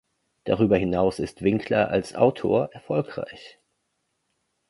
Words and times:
Darüber 0.45 0.77
hinaus 0.77 1.19
ist 1.19 1.43
Winkler 1.43 1.89
als 1.89 2.15
Autor 2.15 2.71
erfolgreich. 2.73 3.59